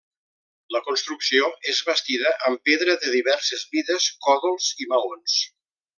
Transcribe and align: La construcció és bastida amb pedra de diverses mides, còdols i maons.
La 0.75 0.79
construcció 0.87 1.49
és 1.73 1.81
bastida 1.91 2.33
amb 2.49 2.63
pedra 2.71 2.97
de 3.05 3.13
diverses 3.19 3.67
mides, 3.75 4.11
còdols 4.29 4.71
i 4.87 4.93
maons. 4.95 5.37